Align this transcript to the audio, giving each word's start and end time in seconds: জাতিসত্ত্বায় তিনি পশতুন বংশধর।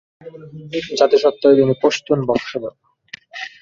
জাতিসত্ত্বায় 0.99 1.57
তিনি 1.57 1.73
পশতুন 1.81 2.19
বংশধর। 2.27 2.73